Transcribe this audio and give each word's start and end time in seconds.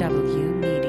FW 0.00 0.79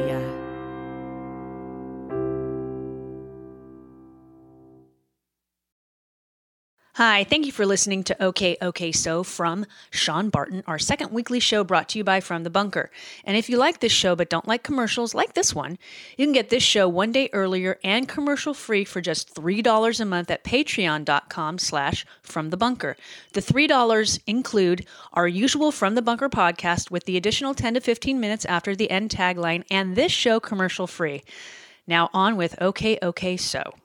Hi, 6.96 7.23
thank 7.23 7.46
you 7.46 7.54
for 7.54 7.65
listening 7.65 8.03
to 8.03 8.21
OK 8.21 8.57
OK 8.62 8.91
So 8.91 9.23
from 9.23 9.65
Sean 9.91 10.29
Barton, 10.29 10.62
our 10.67 10.78
second 10.78 11.13
weekly 11.13 11.39
show 11.39 11.63
brought 11.63 11.87
to 11.89 11.97
you 11.97 12.03
by 12.03 12.19
From 12.19 12.44
the 12.44 12.49
Bunker. 12.49 12.91
And 13.23 13.37
if 13.37 13.49
you 13.49 13.57
like 13.57 13.79
this 13.79 13.94
show 13.94 14.13
but 14.13 14.29
don't 14.29 14.46
like 14.46 14.62
commercials 14.62 15.15
like 15.15 15.33
this 15.33 15.56
one, 15.56 15.78
you 16.17 16.25
can 16.25 16.34
get 16.34 16.49
this 16.49 16.63
show 16.63 16.89
one 16.89 17.13
day 17.13 17.30
earlier 17.31 17.80
and 17.81 18.09
commercial 18.09 18.53
free 18.53 18.84
for 18.84 18.99
just 18.99 19.34
$3 19.34 20.02
a 20.02 20.05
month 20.05 20.30
at 20.30 20.43
patreon.com 20.43 21.59
slash 21.59 22.05
from 22.23 22.49
the 22.49 22.57
bunker. 22.57 22.98
The 23.31 23.41
$3 23.41 24.20
include 24.27 24.85
our 25.13 25.30
usual 25.30 25.71
From 25.71 25.95
the 25.95 26.02
Bunker 26.02 26.27
podcast 26.27 26.91
with 26.91 27.05
the 27.05 27.16
additional 27.16 27.53
10 27.53 27.76
to 27.76 27.80
15 27.80 28.20
minutes 28.20 28.44
after 28.44 28.76
the 28.76 28.91
end 28.91 29.12
tagline 29.12 29.63
and 29.71 29.95
this 29.95 30.12
show 30.12 30.41
commercial 30.41 30.88
free. 30.88 31.23
Now 31.88 32.09
on 32.13 32.35
with 32.35 32.61
OK 32.61 32.99
OK 33.02 33.38
So. 33.38 33.80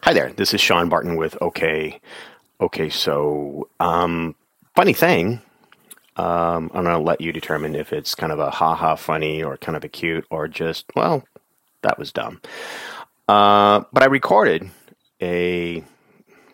Hi 0.00 0.12
there. 0.14 0.32
This 0.32 0.52
is 0.52 0.60
Sean 0.60 0.88
Barton 0.88 1.16
with 1.16 1.36
OK. 1.40 2.00
Okay, 2.60 2.88
so 2.88 3.68
um, 3.78 4.34
funny 4.74 4.94
thing. 4.94 5.42
Um, 6.16 6.70
I'm 6.74 6.82
going 6.82 6.96
to 6.96 6.98
let 6.98 7.20
you 7.20 7.30
determine 7.30 7.76
if 7.76 7.92
it's 7.92 8.16
kind 8.16 8.32
of 8.32 8.40
a 8.40 8.50
ha 8.50 8.74
ha 8.74 8.96
funny 8.96 9.44
or 9.44 9.56
kind 9.58 9.76
of 9.76 9.84
a 9.84 9.88
cute 9.88 10.24
or 10.28 10.48
just 10.48 10.86
well, 10.96 11.22
that 11.82 12.00
was 12.00 12.10
dumb. 12.10 12.40
Uh, 13.28 13.82
but 13.92 14.02
I 14.02 14.06
recorded 14.06 14.70
a 15.20 15.84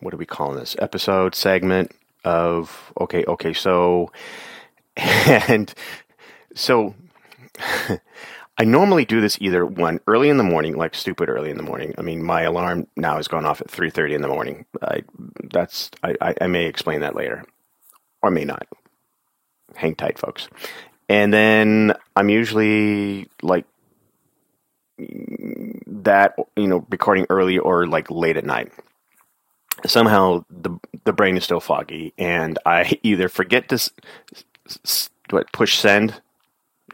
what 0.00 0.12
are 0.12 0.19
we 0.19 0.27
calling 0.27 0.59
this 0.59 0.77
episode 0.78 1.34
segment 1.34 1.92
of 2.25 2.92
okay 3.00 3.25
okay 3.25 3.55
so 3.55 4.12
and 4.97 5.73
so 6.55 6.95
I 8.58 8.64
normally 8.64 9.04
do 9.04 9.20
this 9.20 9.38
either 9.40 9.64
one 9.64 10.00
early 10.08 10.28
in 10.28 10.36
the 10.36 10.42
morning, 10.42 10.77
like 10.77 10.94
stupid 10.96 11.28
early 11.28 11.50
in 11.50 11.56
the 11.56 11.62
morning. 11.62 11.94
I 11.96 12.02
mean, 12.02 12.24
my 12.24 12.42
alarm 12.42 12.88
now 12.96 13.16
has 13.16 13.28
gone 13.28 13.44
off 13.46 13.60
at 13.60 13.70
three 13.70 13.88
thirty 13.88 14.14
in 14.14 14.22
the 14.22 14.28
morning. 14.28 14.66
I, 14.83 15.02
that's 15.52 15.91
I, 16.02 16.34
I, 16.41 16.46
may 16.48 16.64
explain 16.66 17.00
that 17.02 17.14
later, 17.14 17.44
or 18.20 18.33
may 18.33 18.44
not. 18.44 18.66
Hang 19.77 19.94
tight, 19.94 20.18
folks. 20.18 20.48
And 21.08 21.33
then 21.33 21.94
I'm 22.16 22.28
usually 22.28 23.28
like 23.42 23.64
that, 25.86 26.34
you 26.56 26.66
know, 26.66 26.84
recording 26.90 27.27
early 27.30 27.58
or 27.58 27.86
like 27.86 28.11
late 28.11 28.36
at 28.36 28.44
night. 28.44 28.72
Somehow 29.86 30.44
the 30.50 30.77
the 31.05 31.12
brain 31.12 31.36
is 31.36 31.44
still 31.44 31.61
foggy, 31.61 32.12
and 32.18 32.58
I 32.66 32.98
either 33.05 33.28
forget 33.28 33.68
to 33.68 33.77
s- 33.77 33.90
s- 34.84 35.11
what 35.30 35.52
push 35.52 35.78
send, 35.78 36.20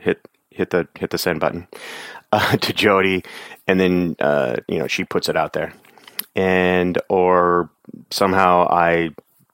hit 0.00 0.28
hit 0.55 0.70
the 0.70 0.88
hit 0.97 1.10
the 1.10 1.19
send 1.19 1.41
button 1.41 1.66
uh, 2.33 2.56
to 2.56 2.72
Jody, 2.72 3.22
and 3.66 3.78
then 3.78 4.16
uh, 4.20 4.56
you 4.69 4.78
know 4.78 4.86
she 4.86 5.05
puts 5.05 5.28
it 5.28 5.36
out 5.36 5.52
there, 5.52 5.74
and 6.34 6.98
or 7.08 7.70
somehow 8.11 8.66
I 8.70 9.11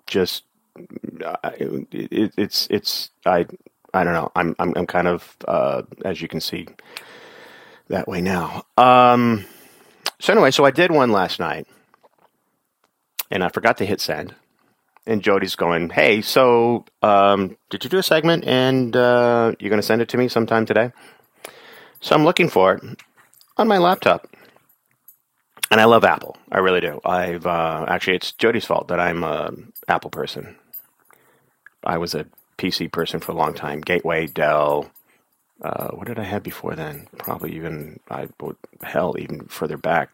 just 0.06 0.44
I, 1.42 1.50
it, 1.58 2.34
it's 2.36 2.68
it's 2.70 3.10
I 3.26 3.46
I 3.92 4.04
don't 4.04 4.12
know 4.12 4.30
I'm 4.36 4.54
I'm 4.58 4.72
I'm 4.76 4.86
kind 4.86 5.08
of 5.08 5.36
uh, 5.48 5.82
as 6.04 6.20
you 6.20 6.28
can 6.28 6.40
see 6.40 6.68
that 7.88 8.06
way 8.06 8.20
now. 8.20 8.64
Um, 8.76 9.46
so 10.20 10.32
anyway, 10.32 10.50
so 10.50 10.64
I 10.64 10.70
did 10.70 10.90
one 10.90 11.10
last 11.10 11.40
night, 11.40 11.66
and 13.30 13.42
I 13.42 13.48
forgot 13.48 13.78
to 13.78 13.86
hit 13.86 14.00
send. 14.00 14.34
And 15.06 15.22
Jody's 15.22 15.56
going, 15.56 15.90
"Hey, 15.90 16.20
so 16.22 16.84
um, 17.02 17.56
did 17.70 17.84
you 17.84 17.90
do 17.90 17.98
a 17.98 18.02
segment 18.02 18.44
and 18.46 18.94
uh, 18.94 19.54
you're 19.58 19.70
going 19.70 19.80
to 19.80 19.86
send 19.86 20.02
it 20.02 20.08
to 20.10 20.18
me 20.18 20.28
sometime 20.28 20.66
today?" 20.66 20.92
So 22.00 22.14
I'm 22.14 22.24
looking 22.24 22.48
for 22.48 22.74
it 22.74 22.82
on 23.56 23.68
my 23.68 23.78
laptop, 23.78 24.28
and 25.70 25.80
I 25.80 25.84
love 25.84 26.04
Apple. 26.04 26.36
I 26.50 26.58
really 26.58 26.80
do. 26.80 27.00
I've 27.04 27.46
uh, 27.46 27.86
actually 27.88 28.16
it's 28.16 28.32
Jody's 28.32 28.66
fault 28.66 28.88
that 28.88 29.00
I'm 29.00 29.24
a 29.24 29.50
Apple 29.88 30.10
person. 30.10 30.56
I 31.82 31.98
was 31.98 32.14
a 32.14 32.26
PC 32.58 32.92
person 32.92 33.20
for 33.20 33.32
a 33.32 33.36
long 33.36 33.54
time. 33.54 33.80
Gateway, 33.80 34.26
Dell. 34.26 34.90
Uh, 35.62 35.88
what 35.88 36.06
did 36.06 36.18
I 36.18 36.24
have 36.24 36.42
before 36.42 36.74
then? 36.74 37.08
Probably 37.18 37.54
even 37.56 38.00
I 38.10 38.28
hell 38.82 39.16
even 39.18 39.46
further 39.46 39.76
back. 39.76 40.10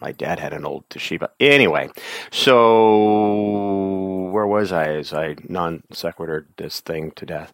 My 0.00 0.12
dad 0.12 0.40
had 0.40 0.52
an 0.52 0.64
old 0.64 0.88
Toshiba. 0.88 1.28
Anyway, 1.38 1.90
so 2.30 4.30
where 4.32 4.46
was 4.46 4.72
I 4.72 4.84
as 4.84 5.12
I 5.12 5.36
non 5.48 5.82
sequitur 5.92 6.46
this 6.56 6.80
thing 6.80 7.12
to 7.12 7.26
death? 7.26 7.52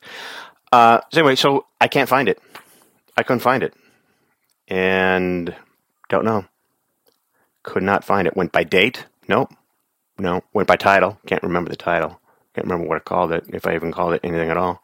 Uh, 0.73 1.01
so 1.13 1.21
anyway, 1.21 1.37
so 1.37 1.67
I 1.81 1.89
can't 1.89 2.09
find 2.09 2.29
it. 2.29 2.41
I 3.17 3.23
couldn't 3.23 3.41
find 3.41 3.63
it, 3.63 3.75
and 4.69 5.55
don't 6.09 6.25
know. 6.25 6.45
Could 7.63 7.83
not 7.83 8.05
find 8.05 8.29
it. 8.29 8.37
Went 8.37 8.53
by 8.53 8.63
date. 8.63 9.07
Nope. 9.29 9.53
No. 10.19 10.43
Went 10.53 10.69
by 10.69 10.77
title. 10.77 11.19
Can't 11.27 11.43
remember 11.43 11.71
the 11.71 11.77
title. 11.77 12.21
Can't 12.55 12.67
remember 12.67 12.89
what 12.89 12.97
I 12.97 13.01
called 13.01 13.33
it. 13.33 13.45
If 13.49 13.67
I 13.67 13.75
even 13.75 13.91
called 13.91 14.15
it 14.15 14.21
anything 14.23 14.51
at 14.51 14.57
all. 14.57 14.83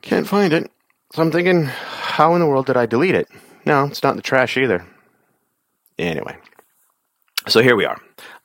Can't 0.00 0.26
find 0.26 0.52
it. 0.52 0.70
So 1.12 1.22
I'm 1.22 1.30
thinking, 1.30 1.64
how 1.64 2.34
in 2.34 2.40
the 2.40 2.46
world 2.46 2.66
did 2.66 2.76
I 2.76 2.86
delete 2.86 3.14
it? 3.14 3.28
No, 3.66 3.84
it's 3.84 4.02
not 4.02 4.12
in 4.12 4.16
the 4.16 4.22
trash 4.22 4.56
either. 4.56 4.86
Anyway, 5.98 6.36
so 7.48 7.62
here 7.62 7.76
we 7.76 7.86
are. 7.86 7.98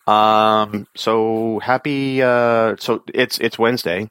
Um, 0.08 0.88
so 0.96 1.60
happy. 1.60 2.22
Uh, 2.22 2.76
so 2.80 3.04
it's 3.14 3.38
it's 3.40 3.60
Wednesday. 3.60 4.10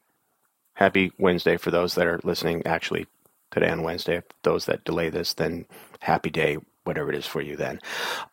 Happy 0.75 1.12
Wednesday 1.19 1.56
for 1.56 1.71
those 1.71 1.95
that 1.95 2.06
are 2.06 2.21
listening. 2.25 2.62
Actually, 2.67 3.06
today 3.51 3.71
on 3.71 3.83
Wednesday. 3.83 4.23
Those 4.43 4.67
that 4.67 4.84
delay 4.84 5.11
this, 5.11 5.34
then 5.34 5.67
happy 6.01 6.31
day, 6.31 6.59
whatever 6.84 7.11
it 7.11 7.17
is 7.19 7.27
for 7.27 7.41
you. 7.41 7.56
Then, 7.56 7.81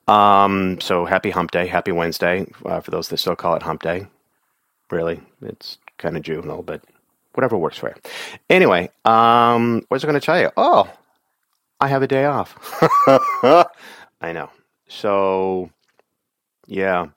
um, 0.08 0.80
so 0.82 1.06
happy 1.06 1.32
Hump 1.32 1.52
Day. 1.52 1.68
Happy 1.68 1.92
Wednesday 1.92 2.46
uh, 2.66 2.80
for 2.82 2.92
those 2.92 3.10
that 3.10 3.18
still 3.18 3.36
call 3.36 3.56
it 3.56 3.64
Hump 3.64 3.82
Day. 3.82 4.08
Really, 4.92 5.22
it's 5.42 5.78
kind 5.98 6.16
of 6.16 6.24
juvenile, 6.24 6.64
but 6.64 6.82
whatever 7.34 7.58
works 7.58 7.78
for 7.78 7.90
you. 7.90 7.96
Anyway, 8.50 8.90
um, 9.06 9.84
what 9.88 10.04
I 10.04 10.08
going 10.08 10.20
to 10.20 10.26
tell 10.26 10.40
you? 10.40 10.52
Oh, 10.58 10.92
I 11.80 11.88
have 11.88 12.02
a 12.02 12.08
day 12.08 12.26
off. 12.26 12.56
I 14.22 14.32
know. 14.34 14.50
So, 14.88 15.70
yeah. 16.66 17.08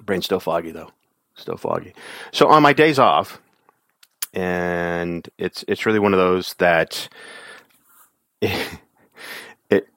Brain's 0.00 0.24
still 0.24 0.40
foggy 0.40 0.70
though. 0.70 0.90
Still 1.34 1.56
foggy. 1.56 1.94
So 2.32 2.48
on 2.48 2.62
my 2.62 2.72
days 2.72 2.98
off, 2.98 3.40
and 4.32 5.28
it's 5.38 5.64
it's 5.68 5.86
really 5.86 5.98
one 5.98 6.12
of 6.12 6.18
those 6.18 6.54
that 6.54 7.08
it, 8.40 8.78
it 9.70 9.88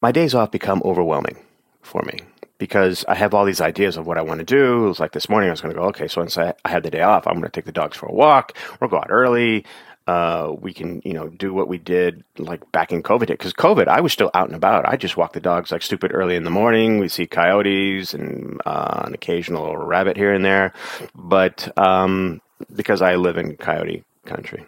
my 0.00 0.12
days 0.12 0.34
off 0.34 0.50
become 0.50 0.82
overwhelming 0.84 1.36
for 1.82 2.02
me 2.02 2.18
because 2.58 3.04
I 3.06 3.14
have 3.14 3.34
all 3.34 3.44
these 3.44 3.60
ideas 3.60 3.96
of 3.96 4.06
what 4.06 4.18
I 4.18 4.22
want 4.22 4.38
to 4.38 4.44
do. 4.44 4.84
It 4.84 4.88
was 4.88 5.00
like 5.00 5.12
this 5.12 5.28
morning 5.28 5.48
I 5.48 5.52
was 5.52 5.60
going 5.60 5.74
to 5.74 5.80
go, 5.80 5.86
okay, 5.88 6.08
so 6.08 6.20
once 6.20 6.38
I, 6.38 6.54
I 6.64 6.70
have 6.70 6.82
the 6.82 6.90
day 6.90 7.02
off, 7.02 7.26
I'm 7.26 7.34
going 7.34 7.44
to 7.44 7.50
take 7.50 7.66
the 7.66 7.72
dogs 7.72 7.96
for 7.96 8.06
a 8.06 8.12
walk. 8.12 8.56
We'll 8.80 8.90
go 8.90 8.96
out 8.96 9.10
early. 9.10 9.64
Uh, 10.06 10.54
we 10.60 10.72
can, 10.72 11.02
you 11.04 11.12
know, 11.12 11.28
do 11.28 11.52
what 11.52 11.66
we 11.66 11.78
did 11.78 12.22
like 12.38 12.70
back 12.70 12.92
in 12.92 13.02
COVID. 13.02 13.26
Because 13.26 13.52
COVID, 13.52 13.88
I 13.88 14.00
was 14.00 14.12
still 14.12 14.30
out 14.34 14.46
and 14.46 14.54
about. 14.54 14.88
I 14.88 14.96
just 14.96 15.16
walked 15.16 15.34
the 15.34 15.40
dogs 15.40 15.72
like 15.72 15.82
stupid 15.82 16.12
early 16.14 16.36
in 16.36 16.44
the 16.44 16.50
morning. 16.50 17.00
We 17.00 17.08
see 17.08 17.26
coyotes 17.26 18.14
and 18.14 18.60
uh, 18.64 19.02
an 19.04 19.14
occasional 19.14 19.76
rabbit 19.76 20.16
here 20.16 20.32
and 20.32 20.44
there. 20.44 20.72
But 21.14 21.76
um, 21.76 22.40
because 22.74 23.02
I 23.02 23.16
live 23.16 23.36
in 23.36 23.56
coyote 23.56 24.04
country 24.24 24.64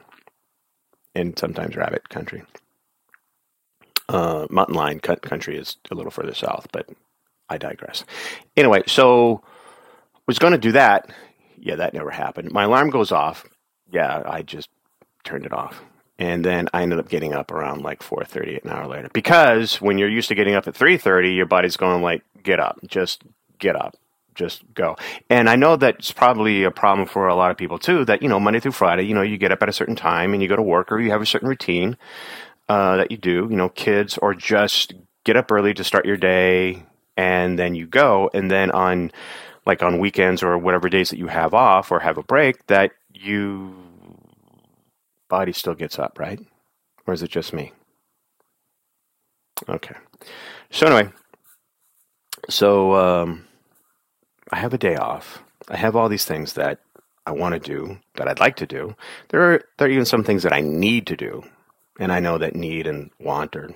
and 1.15 1.39
sometimes 1.39 1.77
rabbit 1.77 2.09
country. 2.09 2.43
Uh, 4.09 4.47
mountain 4.49 4.75
lion 4.75 5.01
country 5.01 5.59
is 5.59 5.77
a 5.91 5.95
little 5.95 6.11
further 6.11 6.35
south, 6.35 6.67
but 6.73 6.89
I 7.49 7.59
digress. 7.59 8.05
Anyway, 8.57 8.83
so 8.87 9.43
was 10.27 10.39
going 10.39 10.53
to 10.53 10.59
do 10.59 10.73
that. 10.73 11.11
Yeah, 11.59 11.77
that 11.77 11.95
never 11.95 12.11
happened. 12.11 12.53
My 12.53 12.65
alarm 12.65 12.91
goes 12.91 13.13
off. 13.13 13.45
Yeah, 13.91 14.23
I 14.25 14.43
just 14.43 14.69
turned 15.25 15.45
it 15.45 15.53
off. 15.53 15.83
And 16.19 16.45
then 16.45 16.69
I 16.75 16.83
ended 16.83 16.99
up 16.99 17.09
getting 17.09 17.33
up 17.33 17.51
around 17.51 17.83
like 17.83 18.03
4:30 18.03 18.65
an 18.65 18.71
hour 18.71 18.87
later. 18.87 19.09
Because 19.13 19.81
when 19.81 19.99
you're 19.99 20.09
used 20.09 20.29
to 20.29 20.35
getting 20.35 20.55
up 20.55 20.67
at 20.67 20.75
3:30, 20.75 21.35
your 21.35 21.47
body's 21.47 21.77
going 21.77 22.03
like, 22.03 22.23
"Get 22.43 22.59
up. 22.59 22.79
Just 22.87 23.23
get 23.59 23.77
up. 23.77 23.95
Just 24.35 24.63
go." 24.75 24.97
And 25.31 25.49
I 25.49 25.55
know 25.55 25.77
that's 25.77 26.11
probably 26.11 26.65
a 26.65 26.73
problem 26.73 27.07
for 27.07 27.29
a 27.29 27.37
lot 27.37 27.53
of 27.53 27.57
people 27.57 27.79
too 27.79 28.05
that, 28.07 28.21
you 28.21 28.29
know, 28.29 28.41
Monday 28.41 28.59
through 28.59 28.73
Friday, 28.73 29.05
you 29.05 29.15
know, 29.15 29.23
you 29.23 29.39
get 29.39 29.53
up 29.53 29.63
at 29.63 29.69
a 29.69 29.73
certain 29.73 29.97
time 29.97 30.33
and 30.33 30.43
you 30.43 30.49
go 30.49 30.57
to 30.57 30.63
work 30.63 30.91
or 30.91 31.01
you 31.01 31.11
have 31.11 31.23
a 31.23 31.27
certain 31.27 31.49
routine 31.49 31.97
uh, 32.69 32.97
that 32.97 33.13
you 33.13 33.17
do, 33.17 33.47
you 33.49 33.57
know, 33.57 33.69
kids 33.69 34.19
or 34.19 34.35
just 34.35 34.95
get 35.25 35.37
up 35.37 35.53
early 35.53 35.75
to 35.75 35.85
start 35.85 36.05
your 36.05 36.17
day 36.17 36.83
and 37.17 37.59
then 37.59 37.75
you 37.75 37.87
go 37.87 38.31
and 38.33 38.51
then 38.51 38.71
on 38.71 39.13
like 39.67 39.83
on 39.83 39.99
weekends 39.99 40.43
or 40.43 40.57
whatever 40.57 40.89
days 40.89 41.11
that 41.11 41.19
you 41.19 41.27
have 41.27 41.53
off 41.53 41.93
or 41.93 42.01
have 42.01 42.17
a 42.17 42.23
break 42.23 42.67
that 42.69 42.93
you 43.13 43.75
body 45.29 45.53
still 45.53 45.75
gets 45.75 45.99
up, 45.99 46.19
right? 46.19 46.41
Or 47.07 47.15
is 47.15 47.23
it 47.23 47.31
just 47.31 47.53
me? 47.53 47.73
Okay. 49.69 49.97
So 50.71 50.87
anyway, 50.87 51.11
so 52.49 52.95
um, 52.95 53.47
I 54.51 54.59
have 54.59 54.75
a 54.75 54.79
day 54.79 54.97
off. 54.97 55.43
I 55.69 55.77
have 55.77 55.97
all 55.97 56.09
these 56.09 56.25
things 56.25 56.55
that 56.55 56.81
I 57.27 57.33
want 57.33 57.55
to 57.55 57.61
do, 57.61 57.99
that 58.17 58.29
I'd 58.29 58.41
like 58.41 58.57
to 58.57 58.67
do. 58.67 58.95
There 59.29 59.43
are 59.43 59.63
there 59.77 59.89
are 59.89 59.91
even 59.91 60.07
some 60.07 60.25
things 60.25 60.43
that 60.45 60.53
I 60.53 60.61
need 60.61 61.07
to 61.09 61.17
do, 61.17 61.43
and 61.99 62.13
I 62.13 62.21
know 62.21 62.39
that 62.39 62.57
need 62.57 62.87
and 62.87 63.11
want 63.21 63.55
are, 63.57 63.71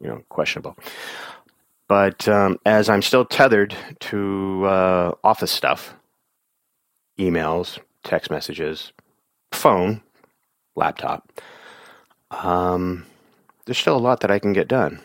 you 0.00 0.08
know, 0.08 0.22
questionable. 0.28 0.76
But 1.88 2.28
um, 2.28 2.58
as 2.64 2.88
I'm 2.88 3.02
still 3.02 3.24
tethered 3.24 3.76
to 4.00 4.64
uh, 4.64 5.12
office 5.24 5.50
stuff, 5.50 5.94
emails, 7.18 7.78
text 8.04 8.30
messages, 8.30 8.92
phone, 9.52 10.00
laptop, 10.80 11.32
um, 12.30 13.06
there's 13.64 13.78
still 13.78 13.96
a 13.96 13.98
lot 13.98 14.20
that 14.20 14.30
I 14.30 14.38
can 14.40 14.52
get 14.52 14.66
done. 14.66 15.00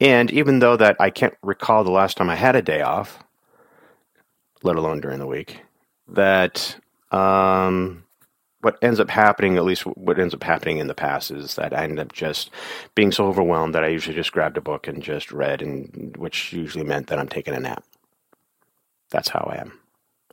And 0.00 0.30
even 0.30 0.58
though 0.58 0.76
that 0.76 0.96
I 1.00 1.10
can't 1.10 1.34
recall 1.42 1.84
the 1.84 1.90
last 1.90 2.16
time 2.16 2.28
I 2.28 2.36
had 2.36 2.56
a 2.56 2.62
day 2.62 2.82
off, 2.82 3.18
let 4.62 4.76
alone 4.76 5.00
during 5.00 5.18
the 5.18 5.26
week, 5.26 5.62
that 6.08 6.76
um, 7.10 8.04
what 8.60 8.78
ends 8.82 8.98
up 8.98 9.10
happening, 9.10 9.56
at 9.56 9.64
least 9.64 9.86
what 9.86 10.18
ends 10.18 10.34
up 10.34 10.42
happening 10.42 10.78
in 10.78 10.88
the 10.88 10.94
past, 10.94 11.30
is 11.30 11.54
that 11.54 11.72
I 11.72 11.84
end 11.84 12.00
up 12.00 12.12
just 12.12 12.50
being 12.94 13.12
so 13.12 13.26
overwhelmed 13.26 13.74
that 13.74 13.84
I 13.84 13.88
usually 13.88 14.16
just 14.16 14.32
grabbed 14.32 14.56
a 14.56 14.62
book 14.62 14.88
and 14.88 15.02
just 15.02 15.32
read, 15.32 15.62
and 15.62 16.16
which 16.16 16.52
usually 16.52 16.84
meant 16.84 17.06
that 17.06 17.18
I'm 17.18 17.28
taking 17.28 17.54
a 17.54 17.60
nap. 17.60 17.84
That's 19.10 19.28
how 19.28 19.48
I 19.50 19.60
am. 19.60 19.78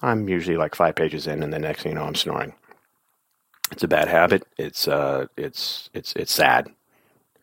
I'm 0.01 0.27
usually 0.27 0.57
like 0.57 0.75
five 0.75 0.95
pages 0.95 1.27
in, 1.27 1.43
and 1.43 1.53
the 1.53 1.59
next 1.59 1.83
thing 1.83 1.91
you 1.91 1.97
know, 1.97 2.05
I'm 2.05 2.15
snoring. 2.15 2.53
It's 3.71 3.83
a 3.83 3.87
bad 3.87 4.07
habit. 4.07 4.43
It's 4.57 4.87
uh, 4.87 5.27
it's 5.37 5.89
it's 5.93 6.13
it's 6.15 6.33
sad. 6.33 6.71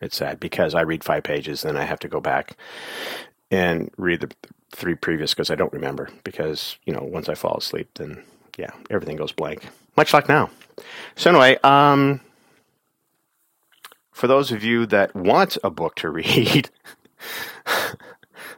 It's 0.01 0.15
sad 0.15 0.39
because 0.39 0.75
I 0.75 0.81
read 0.81 1.03
five 1.03 1.23
pages, 1.23 1.63
then 1.63 1.75
I 1.75 1.83
have 1.83 1.99
to 1.99 2.07
go 2.07 2.21
back 2.21 2.55
and 3.51 3.91
read 3.97 4.21
the 4.21 4.31
three 4.71 4.95
previous 4.95 5.33
because 5.33 5.49
I 5.49 5.55
don't 5.55 5.73
remember. 5.73 6.09
Because 6.23 6.77
you 6.85 6.93
know, 6.93 7.01
once 7.01 7.27
I 7.27 7.35
fall 7.35 7.57
asleep, 7.57 7.89
then 7.95 8.23
yeah, 8.57 8.71
everything 8.89 9.17
goes 9.17 9.31
blank. 9.31 9.67
Much 9.97 10.13
like 10.13 10.29
now. 10.29 10.49
So 11.15 11.31
anyway, 11.31 11.57
um, 11.63 12.21
for 14.11 14.27
those 14.27 14.51
of 14.51 14.63
you 14.63 14.85
that 14.85 15.15
want 15.15 15.57
a 15.63 15.69
book 15.69 15.95
to 15.95 16.09
read, 16.11 16.69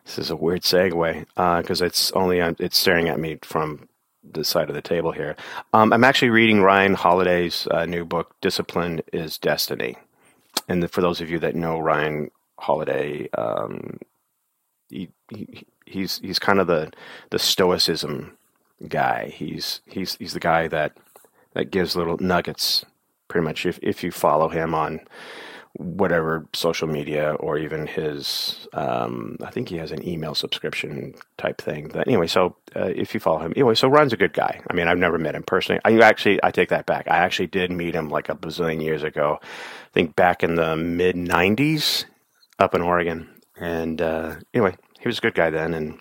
this 0.05 0.17
is 0.17 0.29
a 0.29 0.35
weird 0.35 0.61
segue 0.61 1.25
because 1.61 1.81
uh, 1.81 1.85
it's 1.85 2.11
only 2.11 2.39
it's 2.39 2.77
staring 2.77 3.09
at 3.09 3.19
me 3.19 3.39
from 3.41 3.87
the 4.23 4.43
side 4.43 4.69
of 4.69 4.75
the 4.75 4.81
table 4.81 5.11
here. 5.11 5.35
Um, 5.73 5.93
I'm 5.93 6.03
actually 6.03 6.29
reading 6.29 6.61
Ryan 6.61 6.93
Holiday's 6.93 7.67
uh, 7.71 7.85
new 7.85 8.05
book, 8.05 8.35
"Discipline 8.41 9.01
Is 9.11 9.37
Destiny," 9.37 9.97
and 10.67 10.83
the, 10.83 10.87
for 10.87 11.01
those 11.01 11.21
of 11.21 11.29
you 11.29 11.39
that 11.39 11.55
know 11.55 11.79
Ryan 11.79 12.31
Holiday, 12.59 13.29
um, 13.37 13.99
he, 14.89 15.09
he, 15.29 15.65
he's 15.85 16.19
he's 16.19 16.39
kind 16.39 16.59
of 16.59 16.67
the 16.67 16.91
the 17.29 17.39
stoicism 17.39 18.37
guy. 18.87 19.29
He's 19.35 19.81
he's 19.85 20.15
he's 20.15 20.33
the 20.33 20.39
guy 20.39 20.67
that 20.67 20.95
that 21.53 21.71
gives 21.71 21.95
little 21.95 22.17
nuggets. 22.17 22.85
Pretty 23.27 23.45
much, 23.45 23.65
if 23.65 23.79
if 23.81 24.03
you 24.03 24.11
follow 24.11 24.49
him 24.49 24.75
on 24.75 24.99
whatever 25.73 26.45
social 26.53 26.87
media 26.87 27.33
or 27.39 27.57
even 27.57 27.87
his 27.87 28.67
um, 28.73 29.37
i 29.43 29.49
think 29.49 29.69
he 29.69 29.77
has 29.77 29.91
an 29.91 30.05
email 30.07 30.35
subscription 30.35 31.13
type 31.37 31.61
thing 31.61 31.89
but 31.91 32.07
anyway 32.07 32.27
so 32.27 32.55
uh, 32.75 32.91
if 32.95 33.13
you 33.13 33.19
follow 33.19 33.39
him 33.39 33.53
anyway 33.55 33.73
so 33.73 33.87
ron's 33.87 34.13
a 34.13 34.17
good 34.17 34.33
guy. 34.33 34.61
I 34.69 34.73
mean 34.73 34.87
i've 34.87 34.97
never 34.97 35.17
met 35.17 35.35
him 35.35 35.43
personally. 35.43 35.79
I 35.85 35.97
actually 35.99 36.39
i 36.43 36.51
take 36.51 36.69
that 36.69 36.85
back. 36.85 37.07
I 37.09 37.17
actually 37.17 37.47
did 37.47 37.71
meet 37.71 37.95
him 37.95 38.09
like 38.09 38.29
a 38.29 38.35
bazillion 38.35 38.81
years 38.81 39.03
ago 39.03 39.39
i 39.41 39.89
think 39.93 40.15
back 40.15 40.43
in 40.43 40.55
the 40.55 40.75
mid 40.75 41.15
90s 41.15 42.05
up 42.59 42.75
in 42.75 42.81
oregon. 42.81 43.29
And 43.55 44.01
uh, 44.01 44.35
anyway 44.53 44.75
he 44.99 45.07
was 45.07 45.19
a 45.19 45.21
good 45.21 45.35
guy 45.35 45.49
then 45.49 45.73
and 45.73 45.99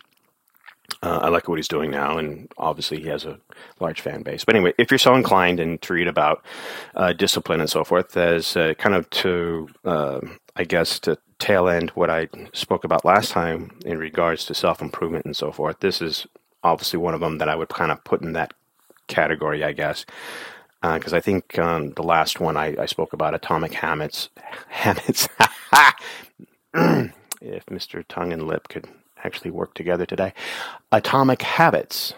uh, 1.02 1.20
I 1.22 1.28
like 1.28 1.48
what 1.48 1.58
he's 1.58 1.68
doing 1.68 1.90
now, 1.90 2.18
and 2.18 2.50
obviously 2.58 3.00
he 3.00 3.08
has 3.08 3.24
a 3.24 3.38
large 3.78 4.00
fan 4.00 4.22
base. 4.22 4.44
But 4.44 4.56
anyway, 4.56 4.74
if 4.78 4.90
you're 4.90 4.98
so 4.98 5.14
inclined 5.14 5.60
and 5.60 5.80
to 5.82 5.94
read 5.94 6.08
about 6.08 6.44
uh, 6.94 7.12
discipline 7.12 7.60
and 7.60 7.70
so 7.70 7.84
forth, 7.84 8.16
as 8.16 8.56
uh, 8.56 8.74
kind 8.74 8.94
of 8.94 9.08
to, 9.10 9.68
uh, 9.84 10.20
I 10.56 10.64
guess, 10.64 10.98
to 11.00 11.18
tail 11.38 11.68
end 11.68 11.90
what 11.90 12.10
I 12.10 12.28
spoke 12.52 12.84
about 12.84 13.04
last 13.04 13.30
time 13.30 13.72
in 13.84 13.98
regards 13.98 14.44
to 14.46 14.54
self 14.54 14.82
improvement 14.82 15.24
and 15.24 15.36
so 15.36 15.52
forth, 15.52 15.80
this 15.80 16.02
is 16.02 16.26
obviously 16.62 16.98
one 16.98 17.14
of 17.14 17.20
them 17.20 17.38
that 17.38 17.48
I 17.48 17.56
would 17.56 17.68
kind 17.70 17.90
of 17.90 18.04
put 18.04 18.22
in 18.22 18.32
that 18.34 18.52
category, 19.06 19.64
I 19.64 19.72
guess. 19.72 20.04
Because 20.82 21.12
uh, 21.12 21.16
I 21.16 21.20
think 21.20 21.58
um, 21.58 21.90
the 21.90 22.02
last 22.02 22.40
one 22.40 22.56
I, 22.56 22.74
I, 22.78 22.86
spoke 22.86 23.12
about 23.12 23.34
atomic 23.34 23.74
habits, 23.74 24.30
habits. 24.68 25.28
if 26.72 27.66
Mr. 27.66 28.02
Tongue 28.08 28.32
and 28.32 28.46
Lip 28.46 28.68
could 28.68 28.88
actually 29.24 29.50
work 29.50 29.74
together 29.74 30.06
today. 30.06 30.32
Atomic 30.92 31.42
Habits 31.42 32.14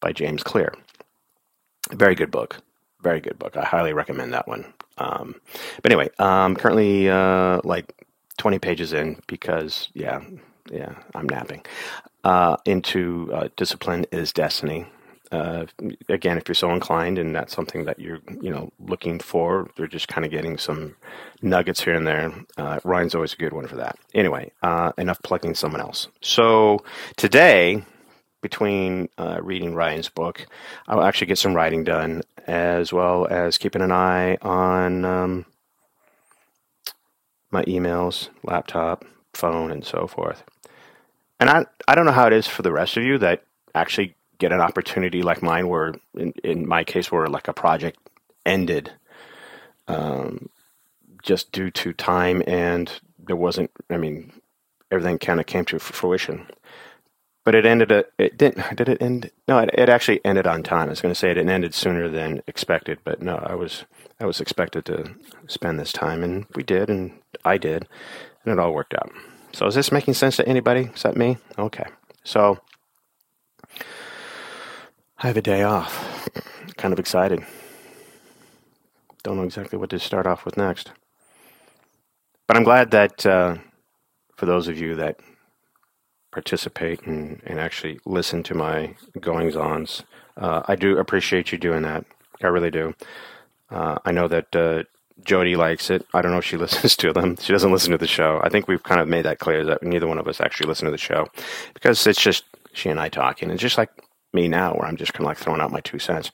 by 0.00 0.12
James 0.12 0.42
Clear. 0.42 0.74
Very 1.92 2.14
good 2.14 2.30
book. 2.30 2.60
Very 3.02 3.20
good 3.20 3.38
book. 3.38 3.56
I 3.56 3.64
highly 3.64 3.92
recommend 3.92 4.32
that 4.32 4.48
one. 4.48 4.72
Um, 4.98 5.40
but 5.82 5.92
anyway, 5.92 6.10
um, 6.18 6.56
currently 6.56 7.08
uh, 7.08 7.60
like 7.64 7.94
20 8.38 8.58
pages 8.58 8.92
in 8.92 9.20
because, 9.26 9.88
yeah, 9.94 10.20
yeah, 10.70 10.94
I'm 11.14 11.28
napping. 11.28 11.64
Uh, 12.24 12.56
into 12.64 13.30
uh, 13.32 13.48
Discipline 13.56 14.04
is 14.10 14.32
Destiny 14.32 14.86
uh, 15.30 15.66
again, 16.08 16.38
if 16.38 16.48
you're 16.48 16.54
so 16.54 16.72
inclined 16.72 17.18
and 17.18 17.34
that's 17.34 17.54
something 17.54 17.84
that 17.84 17.98
you're, 17.98 18.20
you 18.40 18.50
know, 18.50 18.72
looking 18.78 19.18
for, 19.18 19.68
they're 19.76 19.86
just 19.86 20.08
kind 20.08 20.24
of 20.24 20.30
getting 20.30 20.58
some 20.58 20.96
nuggets 21.42 21.82
here 21.82 21.94
and 21.94 22.06
there. 22.06 22.32
Uh, 22.56 22.80
Ryan's 22.84 23.14
always 23.14 23.34
a 23.34 23.36
good 23.36 23.52
one 23.52 23.66
for 23.66 23.76
that. 23.76 23.98
Anyway, 24.14 24.52
uh, 24.62 24.92
enough 24.96 25.20
plugging 25.22 25.54
someone 25.54 25.80
else. 25.80 26.08
So 26.22 26.84
today, 27.16 27.84
between 28.40 29.08
uh, 29.18 29.40
reading 29.42 29.74
Ryan's 29.74 30.08
book, 30.08 30.46
I'll 30.86 31.02
actually 31.02 31.26
get 31.26 31.38
some 31.38 31.54
writing 31.54 31.84
done 31.84 32.22
as 32.46 32.92
well 32.92 33.26
as 33.26 33.58
keeping 33.58 33.82
an 33.82 33.92
eye 33.92 34.36
on 34.40 35.04
um, 35.04 35.46
my 37.50 37.64
emails, 37.64 38.28
laptop, 38.42 39.04
phone, 39.34 39.70
and 39.70 39.84
so 39.84 40.06
forth. 40.06 40.42
And 41.40 41.50
I, 41.50 41.66
I 41.86 41.94
don't 41.94 42.06
know 42.06 42.12
how 42.12 42.26
it 42.26 42.32
is 42.32 42.46
for 42.46 42.62
the 42.62 42.72
rest 42.72 42.96
of 42.96 43.04
you 43.04 43.18
that 43.18 43.44
actually 43.74 44.14
get 44.38 44.52
an 44.52 44.60
opportunity 44.60 45.22
like 45.22 45.42
mine, 45.42 45.68
where 45.68 45.94
in, 46.14 46.32
in 46.44 46.66
my 46.66 46.84
case, 46.84 47.10
where 47.10 47.26
like 47.26 47.48
a 47.48 47.52
project 47.52 47.98
ended, 48.46 48.92
um, 49.86 50.48
just 51.22 51.52
due 51.52 51.70
to 51.70 51.92
time 51.92 52.42
and 52.46 53.00
there 53.18 53.36
wasn't. 53.36 53.70
I 53.90 53.96
mean, 53.96 54.32
everything 54.90 55.18
kind 55.18 55.40
of 55.40 55.46
came 55.46 55.64
to 55.66 55.78
fruition. 55.78 56.46
But 57.44 57.54
it 57.54 57.64
ended. 57.64 57.90
A, 57.92 58.04
it 58.18 58.36
didn't. 58.36 58.64
Did 58.76 58.88
it 58.88 59.02
end? 59.02 59.30
No, 59.46 59.58
it, 59.58 59.70
it 59.72 59.88
actually 59.88 60.24
ended 60.24 60.46
on 60.46 60.62
time. 60.62 60.88
I 60.88 60.90
was 60.90 61.00
going 61.00 61.14
to 61.14 61.18
say 61.18 61.30
it 61.30 61.38
ended 61.38 61.74
sooner 61.74 62.08
than 62.08 62.42
expected, 62.46 62.98
but 63.04 63.22
no, 63.22 63.36
I 63.36 63.54
was 63.54 63.84
I 64.20 64.26
was 64.26 64.40
expected 64.40 64.84
to 64.86 65.14
spend 65.46 65.78
this 65.78 65.92
time, 65.92 66.22
and 66.22 66.46
we 66.54 66.62
did, 66.62 66.90
and 66.90 67.12
I 67.44 67.56
did, 67.56 67.88
and 68.44 68.52
it 68.52 68.58
all 68.58 68.74
worked 68.74 68.94
out. 68.94 69.10
So 69.52 69.66
is 69.66 69.74
this 69.74 69.90
making 69.90 70.14
sense 70.14 70.36
to 70.36 70.48
anybody 70.48 70.82
except 70.82 71.16
me? 71.16 71.38
Okay. 71.58 71.86
So 72.22 72.58
I 75.20 75.26
have 75.26 75.36
a 75.36 75.42
day 75.42 75.64
off. 75.64 76.28
Kind 76.76 76.92
of 76.92 77.00
excited. 77.00 77.44
Don't 79.24 79.36
know 79.36 79.42
exactly 79.42 79.76
what 79.76 79.90
to 79.90 79.98
start 79.98 80.28
off 80.28 80.44
with 80.44 80.56
next. 80.56 80.92
But 82.46 82.56
I'm 82.56 82.62
glad 82.62 82.92
that 82.92 83.26
uh, 83.26 83.56
for 84.36 84.46
those 84.46 84.68
of 84.68 84.78
you 84.78 84.94
that 84.94 85.18
participate 86.30 87.02
and, 87.02 87.42
and 87.44 87.58
actually 87.58 87.98
listen 88.06 88.44
to 88.44 88.54
my 88.54 88.94
goings 89.20 89.56
ons, 89.56 90.04
uh, 90.36 90.62
I 90.66 90.76
do 90.76 90.98
appreciate 90.98 91.50
you 91.50 91.58
doing 91.58 91.82
that. 91.82 92.04
I 92.40 92.46
really 92.46 92.70
do. 92.70 92.94
Uh, 93.72 93.98
I 94.04 94.12
know 94.12 94.28
that 94.28 94.54
uh, 94.54 94.84
Jody 95.24 95.56
likes 95.56 95.90
it. 95.90 96.06
I 96.14 96.22
don't 96.22 96.30
know 96.30 96.38
if 96.38 96.44
she 96.44 96.56
listens 96.64 96.94
to 96.94 97.12
them. 97.12 97.36
She 97.38 97.52
doesn't 97.52 97.72
listen 97.72 97.90
to 97.90 97.98
the 97.98 98.06
show. 98.06 98.40
I 98.44 98.50
think 98.50 98.68
we've 98.68 98.84
kind 98.84 99.00
of 99.00 99.08
made 99.08 99.24
that 99.24 99.40
clear 99.40 99.64
that 99.64 99.82
neither 99.82 100.06
one 100.06 100.18
of 100.18 100.28
us 100.28 100.40
actually 100.40 100.68
listen 100.68 100.84
to 100.84 100.92
the 100.92 100.96
show 100.96 101.26
because 101.74 102.06
it's 102.06 102.22
just 102.22 102.44
she 102.72 102.88
and 102.88 103.00
I 103.00 103.08
talking. 103.08 103.50
It's 103.50 103.60
just 103.60 103.78
like 103.78 103.90
me 104.32 104.48
now 104.48 104.74
where 104.74 104.86
I'm 104.86 104.96
just 104.96 105.12
kind 105.12 105.24
of 105.24 105.28
like 105.28 105.38
throwing 105.38 105.60
out 105.60 105.72
my 105.72 105.80
two 105.80 105.98
cents. 105.98 106.30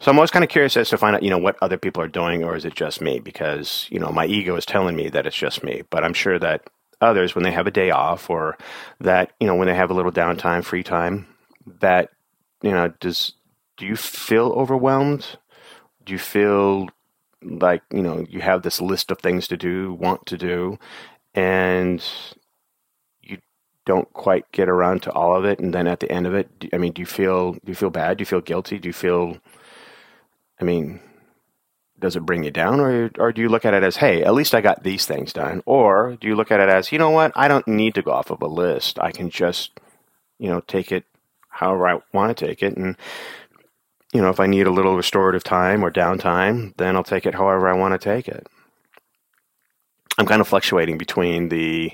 So 0.00 0.10
I'm 0.10 0.18
always 0.18 0.30
kind 0.30 0.44
of 0.44 0.48
curious 0.50 0.76
as 0.76 0.90
to 0.90 0.98
find 0.98 1.14
out, 1.14 1.22
you 1.22 1.30
know, 1.30 1.38
what 1.38 1.56
other 1.62 1.78
people 1.78 2.02
are 2.02 2.08
doing 2.08 2.42
or 2.44 2.56
is 2.56 2.64
it 2.64 2.74
just 2.74 3.00
me? 3.00 3.20
Because, 3.20 3.86
you 3.90 3.98
know, 3.98 4.10
my 4.10 4.26
ego 4.26 4.56
is 4.56 4.66
telling 4.66 4.96
me 4.96 5.08
that 5.10 5.26
it's 5.26 5.36
just 5.36 5.62
me. 5.62 5.82
But 5.90 6.04
I'm 6.04 6.14
sure 6.14 6.38
that 6.38 6.68
others, 7.00 7.34
when 7.34 7.44
they 7.44 7.52
have 7.52 7.66
a 7.66 7.70
day 7.72 7.90
off 7.90 8.28
or 8.30 8.56
that, 9.00 9.32
you 9.40 9.46
know, 9.46 9.54
when 9.54 9.68
they 9.68 9.74
have 9.74 9.90
a 9.90 9.94
little 9.94 10.12
downtime, 10.12 10.64
free 10.64 10.82
time, 10.82 11.26
that, 11.80 12.10
you 12.62 12.70
know, 12.70 12.92
does, 13.00 13.34
do 13.76 13.86
you 13.86 13.96
feel 13.96 14.48
overwhelmed? 14.52 15.38
Do 16.04 16.12
you 16.12 16.18
feel 16.18 16.88
like, 17.42 17.82
you 17.92 18.02
know, 18.02 18.24
you 18.28 18.40
have 18.40 18.62
this 18.62 18.80
list 18.80 19.10
of 19.10 19.18
things 19.18 19.46
to 19.48 19.56
do, 19.56 19.92
want 19.92 20.26
to 20.26 20.36
do, 20.36 20.78
and 21.34 22.02
don't 23.86 24.12
quite 24.12 24.50
get 24.52 24.68
around 24.68 25.02
to 25.02 25.12
all 25.12 25.34
of 25.36 25.46
it, 25.46 25.58
and 25.58 25.72
then 25.72 25.86
at 25.86 26.00
the 26.00 26.10
end 26.12 26.26
of 26.26 26.34
it, 26.34 26.50
I 26.72 26.76
mean, 26.76 26.92
do 26.92 27.00
you 27.00 27.06
feel 27.06 27.52
do 27.52 27.60
you 27.64 27.74
feel 27.74 27.90
bad? 27.90 28.18
Do 28.18 28.22
you 28.22 28.26
feel 28.26 28.42
guilty? 28.42 28.78
Do 28.78 28.88
you 28.88 28.92
feel? 28.92 29.38
I 30.60 30.64
mean, 30.64 31.00
does 31.98 32.16
it 32.16 32.26
bring 32.26 32.44
you 32.44 32.50
down, 32.50 32.80
or 32.80 33.10
or 33.18 33.32
do 33.32 33.40
you 33.40 33.48
look 33.48 33.64
at 33.64 33.74
it 33.74 33.82
as, 33.82 33.96
hey, 33.96 34.22
at 34.22 34.34
least 34.34 34.54
I 34.54 34.60
got 34.60 34.82
these 34.82 35.06
things 35.06 35.32
done, 35.32 35.62
or 35.64 36.16
do 36.20 36.26
you 36.28 36.34
look 36.34 36.50
at 36.50 36.60
it 36.60 36.68
as, 36.68 36.92
you 36.92 36.98
know 36.98 37.10
what, 37.10 37.32
I 37.34 37.48
don't 37.48 37.66
need 37.66 37.94
to 37.94 38.02
go 38.02 38.12
off 38.12 38.30
of 38.30 38.42
a 38.42 38.46
list. 38.46 38.98
I 39.00 39.12
can 39.12 39.30
just, 39.30 39.70
you 40.38 40.48
know, 40.48 40.60
take 40.60 40.92
it 40.92 41.04
however 41.48 41.88
I 41.88 42.00
want 42.12 42.36
to 42.36 42.46
take 42.46 42.62
it, 42.62 42.76
and 42.76 42.96
you 44.12 44.20
know, 44.22 44.30
if 44.30 44.40
I 44.40 44.46
need 44.46 44.66
a 44.66 44.72
little 44.72 44.96
restorative 44.96 45.44
time 45.44 45.84
or 45.84 45.90
downtime, 45.90 46.74
then 46.76 46.96
I'll 46.96 47.04
take 47.04 47.26
it 47.26 47.34
however 47.34 47.68
I 47.68 47.74
want 47.74 47.92
to 47.92 47.98
take 47.98 48.28
it. 48.28 48.46
I'm 50.18 50.26
kind 50.26 50.40
of 50.40 50.48
fluctuating 50.48 50.98
between 50.98 51.48
the, 51.48 51.92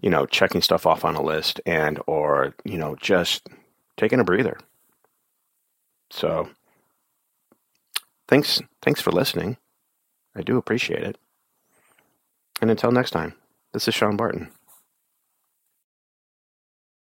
you 0.00 0.10
know, 0.10 0.26
checking 0.26 0.62
stuff 0.62 0.86
off 0.86 1.04
on 1.04 1.16
a 1.16 1.22
list 1.22 1.60
and 1.66 2.00
or, 2.06 2.54
you 2.64 2.78
know, 2.78 2.96
just 3.00 3.48
taking 3.96 4.20
a 4.20 4.24
breather. 4.24 4.58
So 6.10 6.48
thanks 8.28 8.62
thanks 8.82 9.00
for 9.00 9.10
listening. 9.10 9.56
I 10.34 10.42
do 10.42 10.56
appreciate 10.56 11.02
it. 11.02 11.18
And 12.60 12.70
until 12.70 12.92
next 12.92 13.10
time, 13.10 13.34
this 13.72 13.88
is 13.88 13.94
Sean 13.94 14.16
Barton. 14.16 14.50